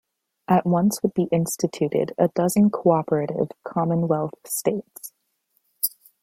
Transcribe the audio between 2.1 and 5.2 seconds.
a dozen cooperative commonwealth states.